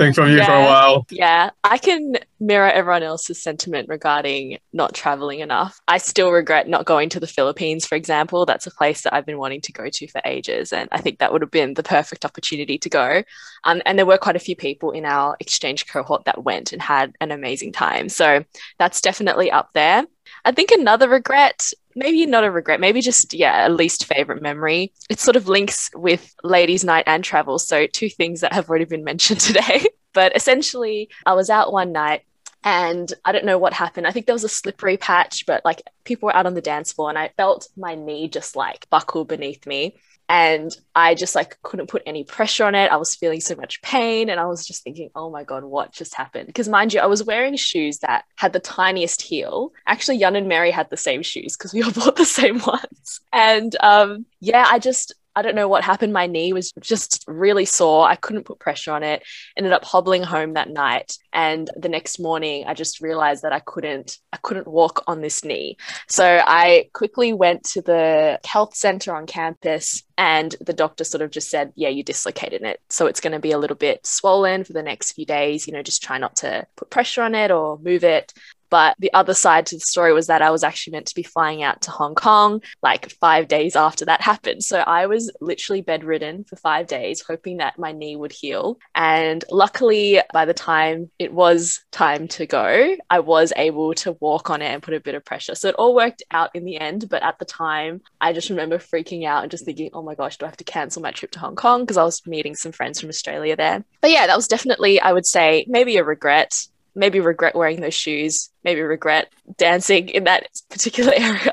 [0.00, 1.06] thing from you yeah, for a while.
[1.10, 5.80] Yeah, I can mirror everyone else's sentiment regarding not traveling enough.
[5.86, 8.46] I still regret not going to the Philippines, for example.
[8.46, 10.72] That's a place that I've been wanting to go to for ages.
[10.72, 13.22] And I think that would have been the perfect opportunity to go.
[13.64, 16.80] Um, and there were quite a few people in our exchange cohort that went and
[16.80, 18.08] had an amazing time.
[18.08, 18.44] So
[18.78, 20.06] that's definitely up there.
[20.44, 24.92] I think another regret, maybe not a regret, maybe just, yeah, a least favorite memory.
[25.08, 27.58] It sort of links with ladies' night and travel.
[27.58, 29.86] So, two things that have already been mentioned today.
[30.12, 32.22] but essentially, I was out one night
[32.62, 34.06] and I don't know what happened.
[34.06, 36.92] I think there was a slippery patch, but like people were out on the dance
[36.92, 39.96] floor and I felt my knee just like buckle beneath me
[40.30, 42.92] and I just like couldn't put any pressure on it.
[42.92, 45.92] I was feeling so much pain and I was just thinking, oh my God, what
[45.92, 46.46] just happened?
[46.46, 49.72] Because mind you, I was wearing shoes that had the tiniest heel.
[49.88, 53.20] Actually, Yun and Mary had the same shoes because we all bought the same ones.
[53.32, 56.12] And um, yeah, I just I don't know what happened.
[56.12, 58.08] My knee was just really sore.
[58.08, 59.22] I couldn't put pressure on it.
[59.56, 61.16] Ended up hobbling home that night.
[61.32, 65.44] And the next morning I just realized that I couldn't I couldn't walk on this
[65.44, 65.76] knee.
[66.08, 71.30] So I quickly went to the health center on campus and the doctor sort of
[71.30, 72.80] just said, Yeah, you dislocated it.
[72.90, 75.66] So it's going to be a little bit swollen for the next few days.
[75.66, 78.34] You know, just try not to put pressure on it or move it.
[78.70, 81.22] But the other side to the story was that I was actually meant to be
[81.22, 84.64] flying out to Hong Kong like five days after that happened.
[84.64, 88.78] So I was literally bedridden for five days, hoping that my knee would heal.
[88.94, 94.50] And luckily, by the time it was time to go, I was able to walk
[94.50, 95.54] on it and put a bit of pressure.
[95.54, 97.08] So it all worked out in the end.
[97.08, 100.36] But at the time, I just remember freaking out and just thinking, oh my gosh,
[100.36, 101.82] do I have to cancel my trip to Hong Kong?
[101.82, 103.84] Because I was meeting some friends from Australia there.
[104.00, 106.54] But yeah, that was definitely, I would say, maybe a regret
[106.94, 111.52] maybe regret wearing those shoes, maybe regret dancing in that particular area.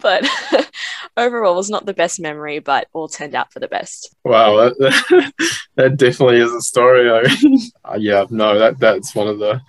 [0.00, 0.26] but
[1.16, 4.14] overall was not the best memory, but all turned out for the best.
[4.24, 5.32] Wow, that,
[5.76, 7.10] that definitely is a story.
[7.10, 9.60] I mean, uh, yeah, no, that that's one of the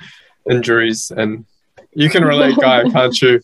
[0.50, 1.46] injuries, and
[1.94, 3.42] you can relate, guy, can't you?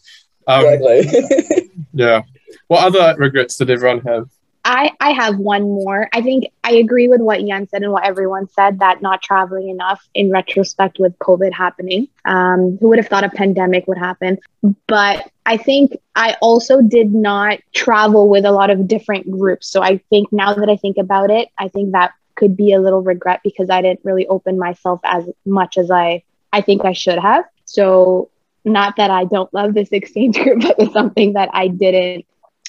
[0.47, 1.71] Um, exactly.
[1.93, 2.21] yeah.
[2.67, 4.29] What other regrets did everyone have?
[4.67, 6.09] I, I have one more.
[6.11, 9.69] I think I agree with what Yun said and what everyone said that not traveling
[9.69, 12.07] enough in retrospect with COVID happening.
[12.25, 14.39] Um, who would have thought a pandemic would happen?
[14.87, 19.69] But I think I also did not travel with a lot of different groups.
[19.69, 22.81] So I think now that I think about it, I think that could be a
[22.81, 26.93] little regret because I didn't really open myself as much as I I think I
[26.93, 27.45] should have.
[27.65, 28.31] So
[28.63, 32.25] not that I don't love this exchange group, but it's something that I didn't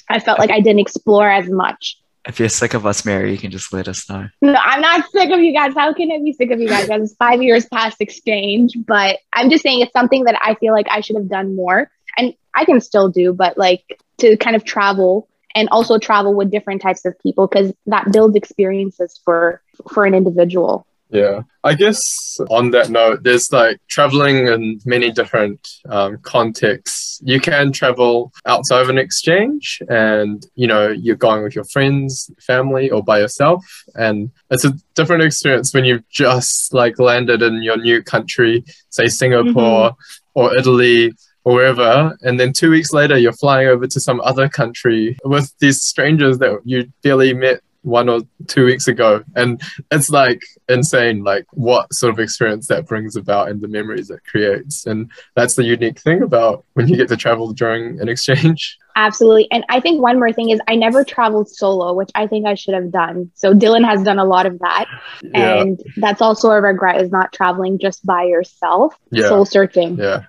[0.09, 1.99] I felt like I didn't explore as much.
[2.27, 4.27] If you're sick of us, Mary, you can just let us know.
[4.41, 5.73] No, I'm not sick of you guys.
[5.73, 6.89] How can I be sick of you guys?
[6.89, 10.87] It's five years past exchange, but I'm just saying it's something that I feel like
[10.89, 11.89] I should have done more.
[12.17, 16.51] And I can still do, but like to kind of travel and also travel with
[16.51, 20.86] different types of people because that builds experiences for for an individual.
[21.09, 21.43] Yeah.
[21.63, 27.21] I guess on that note, there's like traveling in many different um, contexts.
[27.23, 32.29] You can travel outside of an exchange and, you know, you're going with your friends,
[32.39, 33.65] family, or by yourself.
[33.95, 39.07] And it's a different experience when you've just like landed in your new country, say
[39.07, 40.39] Singapore mm-hmm.
[40.39, 41.13] or Italy
[41.45, 42.17] or wherever.
[42.21, 46.39] And then two weeks later, you're flying over to some other country with these strangers
[46.39, 49.23] that you barely met one or two weeks ago.
[49.35, 54.09] And it's like insane like what sort of experience that brings about and the memories
[54.09, 54.85] it creates.
[54.85, 58.77] And that's the unique thing about when you get to travel during an exchange.
[58.97, 59.47] Absolutely.
[59.51, 62.55] And i think one more thing is i never traveled solo which i think i
[62.55, 63.31] should have done.
[63.35, 64.85] So dylan has done a lot of that.
[65.21, 65.61] Yeah.
[65.61, 68.95] and that's also a regret is not traveling just by yourself.
[69.11, 69.29] Yeah.
[69.29, 69.97] soul searching.
[69.97, 70.23] Yeah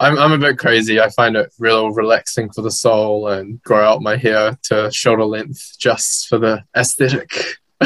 [0.00, 1.00] I'm, I'm a bit crazy.
[1.00, 5.24] I find it real relaxing for the soul and grow out my hair to shoulder
[5.24, 7.30] length just for the aesthetic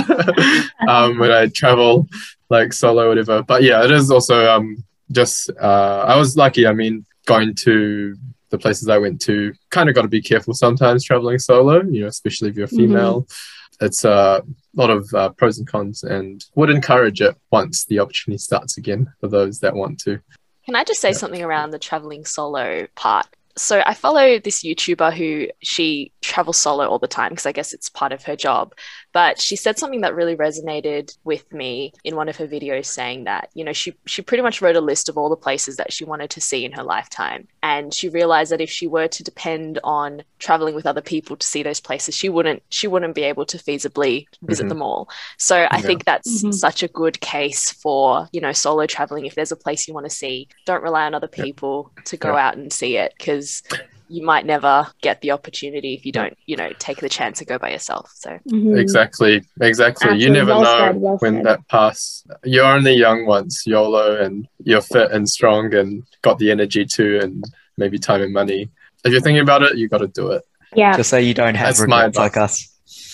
[0.88, 2.08] um, when I travel
[2.50, 3.42] like solo, whatever.
[3.42, 6.66] But yeah, it is also um, just, uh, I was lucky.
[6.66, 8.16] I mean, going to
[8.50, 12.02] the places I went to, kind of got to be careful sometimes traveling solo, you
[12.02, 12.76] know, especially if you're mm-hmm.
[12.76, 13.22] female.
[13.22, 13.86] Mm-hmm.
[13.86, 14.42] It's a
[14.74, 19.12] lot of uh, pros and cons and would encourage it once the opportunity starts again
[19.20, 20.20] for those that want to.
[20.68, 21.16] Can I just say yeah.
[21.16, 23.26] something around the traveling solo part?
[23.56, 27.72] So I follow this YouTuber who she travels solo all the time because I guess
[27.72, 28.74] it's part of her job.
[29.18, 33.24] But she said something that really resonated with me in one of her videos saying
[33.24, 35.92] that, you know, she, she pretty much wrote a list of all the places that
[35.92, 37.48] she wanted to see in her lifetime.
[37.60, 41.44] And she realized that if she were to depend on traveling with other people to
[41.44, 44.68] see those places, she wouldn't she wouldn't be able to feasibly visit Mhm.
[44.68, 45.08] them all.
[45.36, 45.82] So I Yeah.
[45.88, 46.54] think that's Mhm.
[46.54, 49.26] such a good case for, you know, solo traveling.
[49.26, 51.42] If there's a place you want to see, don't rely on other Yeah.
[51.42, 52.46] people to go Yeah.
[52.46, 53.64] out and see it because
[54.08, 57.48] you might never get the opportunity if you don't, you know, take the chance and
[57.48, 58.10] go by yourself.
[58.14, 58.78] So Mhm.
[58.78, 60.18] Exactly, exactly.
[60.18, 61.46] You never Well know said, well when said.
[61.46, 62.24] that pass.
[62.44, 67.20] You're only young once, YOLO, and you're fit and strong and got the energy too,
[67.22, 67.44] and
[67.76, 68.70] maybe time and money.
[69.04, 70.42] If you're thinking about it, you got to do it.
[70.74, 70.96] Yeah.
[70.96, 72.68] Just so you don't have That's my regrets like us.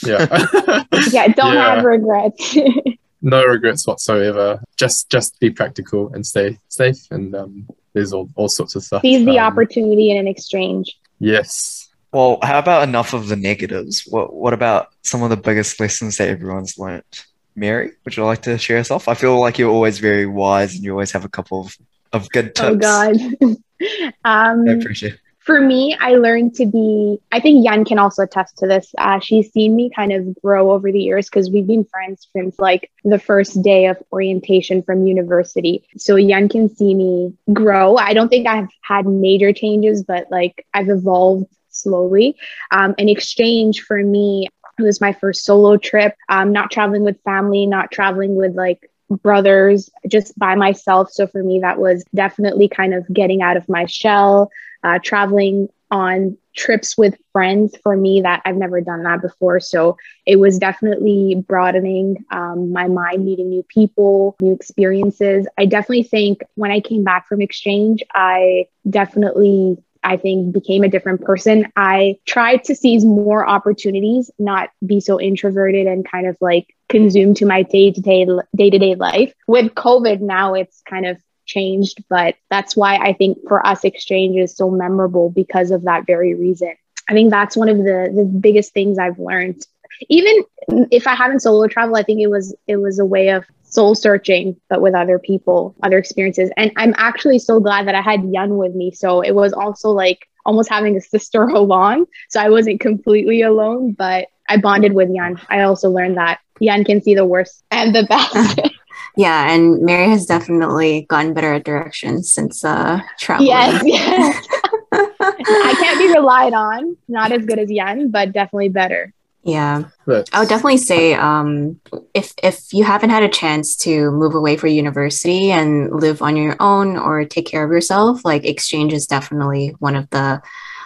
[0.06, 0.26] Yeah.
[1.12, 1.28] Yeah.
[1.28, 1.74] Don't Yeah.
[1.76, 2.56] have regrets.
[3.22, 4.60] no regrets whatsoever.
[4.76, 6.98] Just just be practical and stay safe.
[7.10, 9.02] And um, there's all, all sorts of stuff.
[9.02, 10.98] Seize the Um, opportunity in an exchange.
[11.18, 11.88] Yes.
[12.12, 14.04] Well, how about enough of the negatives?
[14.06, 17.24] What what about some of the biggest lessons that everyone's learnt?
[17.56, 19.08] Mary, would you like to share yourself?
[19.08, 21.76] I feel like you're always very wise and you always have a couple of,
[22.12, 22.68] of good tips.
[22.68, 23.16] Oh God.
[24.24, 25.18] um, No pressure.
[25.44, 28.94] For me, I learned to be, I think Yan can also attest to this.
[28.96, 32.58] Uh, she's seen me kind of grow over the years because we've been friends since
[32.58, 35.86] like the first day of orientation from university.
[35.98, 37.96] So Yan can see me grow.
[37.96, 42.36] I don't think I've had major changes, but like I've evolved slowly.
[42.70, 47.20] Um, an exchange for me, it was my first solo trip, um, not traveling with
[47.22, 51.10] family, not traveling with like brothers, just by myself.
[51.10, 54.50] So for me, that was definitely kind of getting out of my shell
[54.84, 59.60] uh, traveling on trips with friends for me that I've never done that before.
[59.60, 65.46] So it was definitely broadening um, my mind, meeting new people, new experiences.
[65.58, 69.78] I definitely think when I came back from exchange, I definitely.
[70.06, 71.72] I think became a different person.
[71.76, 77.38] I tried to seize more opportunities, not be so introverted and kind of like consumed
[77.38, 79.32] to my day to day day to day life.
[79.48, 84.36] With COVID now, it's kind of changed, but that's why I think for us exchange
[84.36, 86.74] is so memorable because of that very reason.
[87.08, 89.62] I think that's one of the the biggest things I've learned.
[90.08, 90.44] Even
[90.90, 93.94] if I haven't solo travel, I think it was it was a way of soul
[93.94, 96.50] searching, but with other people, other experiences.
[96.56, 98.92] And I'm actually so glad that I had Yun with me.
[98.92, 102.06] So it was also like almost having a sister along.
[102.30, 105.40] So I wasn't completely alone, but I bonded with Yan.
[105.48, 108.60] I also learned that Yan can see the worst and the best.
[109.16, 113.48] Yeah, and Mary has definitely gotten better at directions since uh traveling.
[113.48, 114.46] yes, yes.
[114.92, 116.96] I can't be relied on.
[117.08, 119.12] Not as good as Yan, but definitely better.
[119.44, 119.84] Yeah.
[120.06, 121.78] But I would definitely say um,
[122.14, 126.36] if if you haven't had a chance to move away for university and live on
[126.36, 130.40] your own or take care of yourself, like exchange is definitely one of the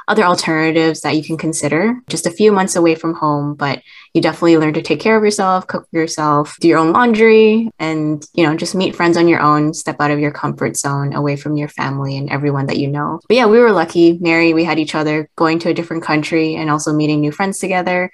[0.09, 2.01] other alternatives that you can consider.
[2.09, 3.83] Just a few months away from home, but
[4.14, 7.71] you definitely learn to take care of yourself, cook for yourself, do your own laundry,
[7.79, 9.75] and you know just meet friends on your own.
[9.75, 13.21] Step out of your comfort zone, away from your family and everyone that you know.
[13.29, 14.18] But yeah, we were lucky.
[14.21, 17.59] Mary, we had each other going to a different country and also meeting new friends
[17.59, 18.11] together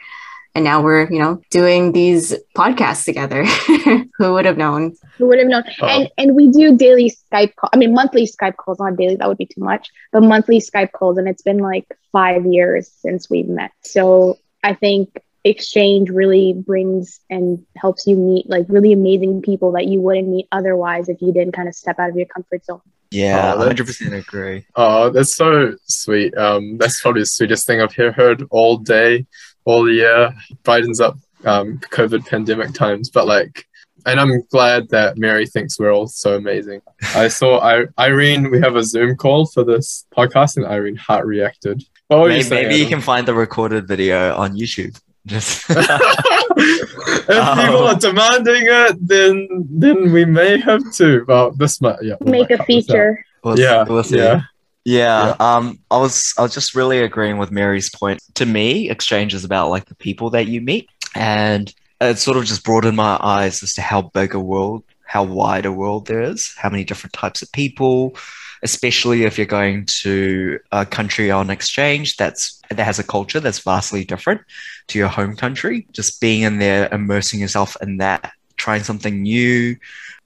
[0.54, 3.44] and now we're you know doing these podcasts together
[4.18, 5.64] who would have known Who would have known?
[5.80, 5.86] Oh.
[5.86, 7.70] And and we do daily Skype call.
[7.72, 10.92] I mean monthly Skype calls, not daily, that would be too much, but monthly Skype
[10.92, 11.18] calls.
[11.18, 13.72] And it's been like five years since we've met.
[13.82, 19.86] So I think exchange really brings and helps you meet like really amazing people that
[19.86, 22.80] you wouldn't meet otherwise if you didn't kind of step out of your comfort zone.
[23.10, 24.64] Yeah, Oh, 100% agree.
[24.74, 26.34] Oh, that's so sweet.
[26.36, 29.26] Um, that's probably the sweetest thing I've he- heard all day,
[29.64, 30.34] all year.
[30.62, 33.66] Brightens up um, COVID pandemic times, but like,
[34.06, 36.82] and I'm glad that Mary thinks we're all so amazing.
[37.14, 38.50] I saw I, Irene.
[38.50, 41.82] We have a Zoom call for this podcast, and Irene heart reacted.
[42.08, 42.68] What were you Maybe, saying?
[42.68, 45.00] maybe you can find the recorded video on YouTube.
[45.26, 47.54] Just if Oh.
[47.56, 51.24] people are demanding it, then then we may have to.
[51.26, 52.16] Well, this might yeah.
[52.20, 52.92] we Make a cut this out.
[52.92, 53.24] feature.
[53.42, 54.18] we'll, Yeah, we'll see.
[54.18, 54.42] yeah.
[54.84, 58.20] Yeah, um, I was I was just really agreeing with Mary's point.
[58.34, 62.44] To me, exchange is about like the people that you meet, and it sort of
[62.44, 66.20] just broadened my eyes as to how big a world, how wide a world there
[66.20, 68.14] is, how many different types of people,
[68.62, 73.60] especially if you're going to a country on exchange that's that has a culture that's
[73.60, 74.42] vastly different
[74.88, 75.86] to your home country.
[75.92, 79.76] Just being in there, immersing yourself in that, trying something new,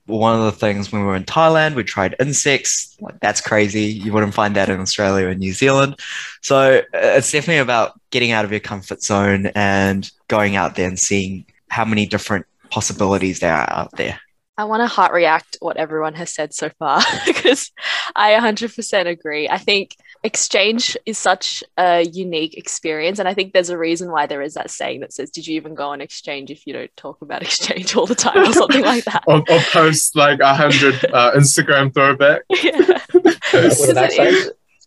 [0.08, 2.96] one of the things when we were in Thailand, we tried insects.
[3.00, 3.84] Like that's crazy.
[3.84, 6.00] You wouldn't find that in Australia and New Zealand.
[6.42, 10.88] So uh, it's definitely about getting out of your comfort zone and going out there
[10.88, 14.18] and seeing how many different possibilities there are out there.
[14.56, 17.70] I want to heart react what everyone has said so far because
[18.16, 19.48] I 100% agree.
[19.48, 23.18] I think exchange is such a unique experience.
[23.18, 25.56] And I think there's a reason why there is that saying that says, Did you
[25.56, 28.82] even go on exchange if you don't talk about exchange all the time or something
[28.82, 29.24] like that?
[29.26, 32.42] or, or post like a hundred uh, Instagram throwback.
[32.50, 33.00] yeah.
[33.12, 33.96] With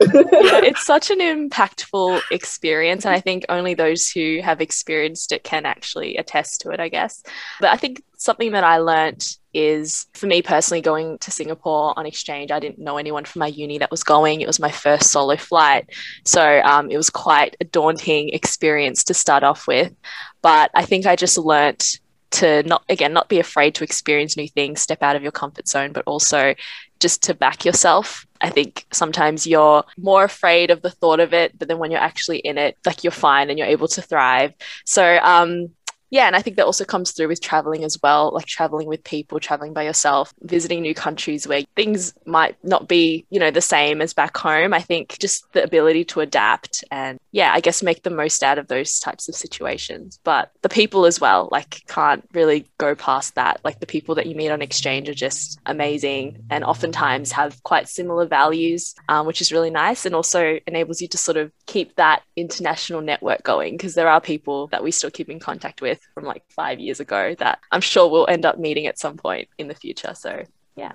[0.01, 3.05] yeah, it's such an impactful experience.
[3.05, 6.89] And I think only those who have experienced it can actually attest to it, I
[6.89, 7.24] guess.
[7.60, 12.06] But I think something that I learnt is for me personally going to Singapore on
[12.06, 12.52] exchange.
[12.52, 14.41] I didn't know anyone from my uni that was going.
[14.41, 15.89] It was my first solo flight.
[16.26, 19.93] So um, it was quite a daunting experience to start off with.
[20.41, 21.99] But I think I just learnt
[22.32, 25.68] to not, again, not be afraid to experience new things, step out of your comfort
[25.68, 26.56] zone, but also
[26.99, 28.26] just to back yourself.
[28.39, 31.99] I think sometimes you're more afraid of the thought of it, but then when you're
[31.99, 34.54] actually in it, like you're fine and you're able to thrive.
[34.86, 35.72] So, um,
[36.12, 39.01] yeah, and I think that also comes through with traveling as well, like traveling with
[39.05, 43.62] people, traveling by yourself, visiting new countries where things might not be, you know, the
[43.62, 44.74] same as back home.
[44.74, 48.57] I think just the ability to adapt and, yeah, I guess make the most out
[48.57, 50.20] of those types of situations.
[50.26, 53.62] But the people as well, like, can't really go past that.
[53.64, 57.88] Like, the people that you meet on exchange are just amazing and oftentimes have quite
[57.88, 61.95] similar values, um, which is really nice and also enables you to sort of keep
[61.95, 66.01] that international network going because there are people that we still keep in contact with
[66.14, 69.47] from like five years ago that I'm sure we'll end up meeting at some point
[69.58, 70.14] in the future.
[70.16, 70.43] So
[70.76, 70.93] yeah.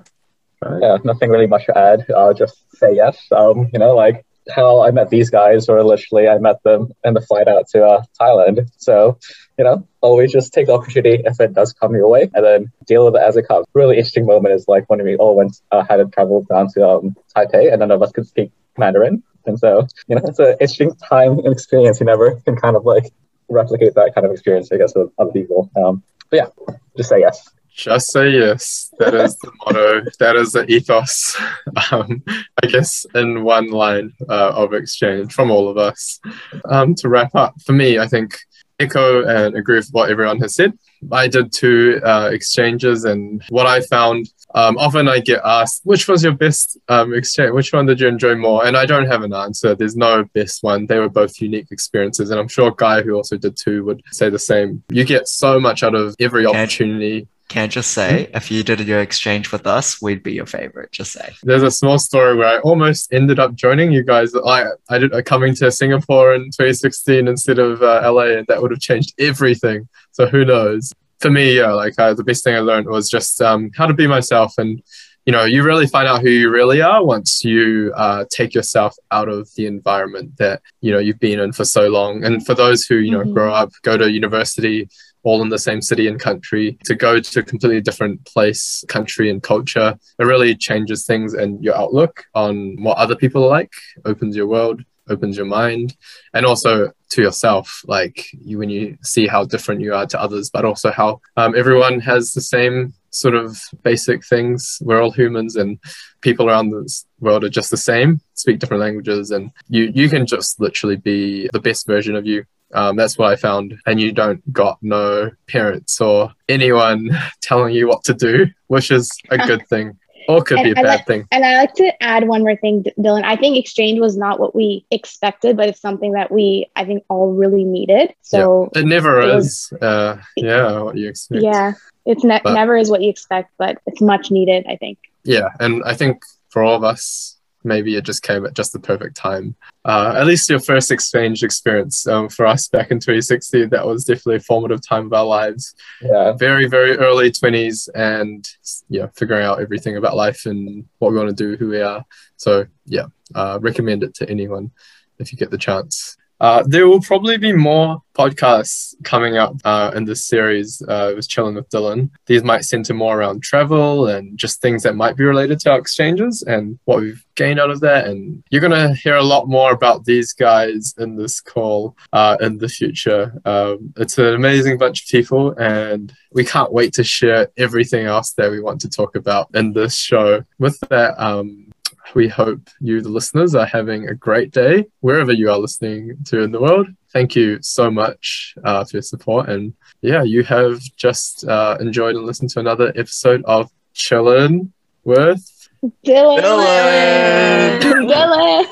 [0.80, 2.06] Yeah, nothing really much to add.
[2.16, 3.26] I'll just say yes.
[3.30, 7.14] Um, you know, like how I met these guys, or literally I met them in
[7.14, 8.68] the flight out to uh, Thailand.
[8.76, 9.18] So,
[9.58, 12.72] you know, always just take the opportunity if it does come your way, and then
[12.86, 13.66] deal with it as it comes.
[13.74, 16.88] Really interesting moment is like when we all went uh, had to travel down to
[16.88, 20.52] um, Taipei, and none of us could speak Mandarin, and so you know, it's an
[20.52, 22.00] interesting time and experience.
[22.00, 23.12] You never can kind of like
[23.48, 25.70] replicate that kind of experience, I guess, with other people.
[25.76, 27.50] Um, but yeah, just say yes.
[27.76, 28.90] Just say yes.
[28.98, 30.02] That is the motto.
[30.18, 31.36] That is the ethos.
[31.92, 32.22] Um,
[32.62, 36.18] I guess in one line uh, of exchange from all of us.
[36.64, 38.38] Um, to wrap up, for me, I think
[38.78, 40.72] echo and agree with what everyone has said.
[41.12, 46.08] I did two uh, exchanges, and what I found um, often I get asked, which
[46.08, 47.52] was your best um, exchange?
[47.52, 48.66] Which one did you enjoy more?
[48.66, 49.74] And I don't have an answer.
[49.74, 50.86] There's no best one.
[50.86, 52.30] They were both unique experiences.
[52.30, 54.82] And I'm sure Guy, who also did two, would say the same.
[54.88, 57.28] You get so much out of every opportunity.
[57.48, 60.90] Can't just say if you did your exchange with us, we'd be your favorite.
[60.90, 61.32] Just say.
[61.44, 64.34] There's a small story where I almost ended up joining you guys.
[64.34, 68.60] I I did uh, coming to Singapore in 2016 instead of uh, LA, and that
[68.60, 69.88] would have changed everything.
[70.10, 70.92] So who knows?
[71.20, 73.94] For me, yeah, like uh, the best thing I learned was just um, how to
[73.94, 74.82] be myself, and
[75.24, 78.94] you know, you really find out who you really are once you uh, take yourself
[79.10, 82.24] out of the environment that you know you've been in for so long.
[82.24, 83.34] And for those who you know Mhm.
[83.34, 84.88] grow up, go to university,
[85.26, 89.28] all in the same city and country, to go to a completely different place, country,
[89.28, 93.72] and culture, it really changes things and your outlook on what other people are like,
[94.04, 95.96] opens your world, opens your mind,
[96.32, 97.82] and also to yourself.
[97.86, 101.56] Like you, when you see how different you are to others, but also how um,
[101.56, 104.78] everyone has the same sort of basic things.
[104.80, 105.80] We're all humans, and
[106.20, 110.24] people around the world are just the same, speak different languages, and you you can
[110.24, 112.44] just literally be the best version of you.
[112.72, 117.10] Um, that's what I found, and you don't got no parents or anyone
[117.42, 119.96] telling you what to do, which is a good thing,
[120.28, 121.28] or could be a And I bad like- thing.
[121.30, 123.22] And I like to add one more thing, Dylan.
[123.24, 127.04] I think exchange was not what we expected, but it's something that we, I think,
[127.08, 128.12] all really needed.
[128.22, 129.72] So It never It is.
[129.80, 131.42] Uh, yeah, what you expect.
[131.44, 134.66] yeah, it's ne- But- never is what you expect, but it's much needed.
[134.68, 134.98] I think.
[135.24, 137.35] yeah and i think for all of us
[137.66, 139.54] maybe it just came at just the perfect time.
[139.84, 144.04] Uh, at least your first exchange experience um, for us back in 2016 that was
[144.04, 145.74] definitely a formative time of our lives.
[146.00, 146.32] Yeah.
[146.32, 148.48] very very early 20s and
[148.88, 152.04] yeah figuring out everything about life and what we want to do who we are.
[152.36, 154.70] So yeah uh, recommend it to anyone
[155.18, 159.90] if you get the chance uh, there will probably be more podcasts coming up uh,
[159.94, 160.82] in this series.
[160.88, 162.10] Uh, I was chilling with Dylan.
[162.26, 165.78] These might center more around travel and just things that might be related to our
[165.78, 168.06] exchanges and what we've gained out of that.
[168.06, 172.58] And you're to hear a lot more about these guys in this call uh, in
[172.58, 173.34] the future.
[173.44, 178.32] Um, it's an amazing bunch of people, and we can't wait to share everything else
[178.32, 180.42] that we want to talk about in this show.
[180.58, 181.65] With that, um,
[182.14, 186.42] we hope you, the listeners, are having a great day wherever you are listening to
[186.42, 186.88] in the world.
[187.12, 189.48] Thank you so much uh, for your support.
[189.48, 194.70] And yeah, you have just uh, enjoyed and listened to another episode of Chillin'
[195.04, 195.68] with.
[196.04, 196.40] Dylan.
[196.40, 197.80] Dylan.
[197.80, 198.66] Dylan.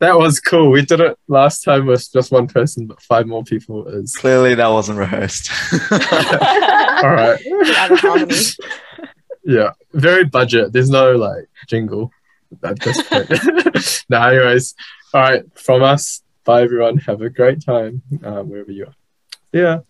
[0.00, 0.70] That was cool.
[0.70, 4.16] We did it last time with just one person, but five more people is.
[4.16, 5.50] Clearly, that wasn't rehearsed.
[5.92, 7.38] All right.
[7.76, 8.34] Out of harmony.
[9.42, 9.70] Yeah.
[9.94, 10.74] Very budget.
[10.74, 12.12] There's no like jingle.
[12.62, 14.04] At this point.
[14.08, 14.74] no, anyways,
[15.14, 16.98] all right, from us, bye everyone.
[16.98, 18.94] Have a great time um, wherever you are.
[19.52, 19.80] Yeah.